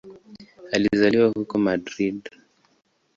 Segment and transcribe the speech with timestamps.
[0.71, 2.29] Alizaliwa huko Madrid.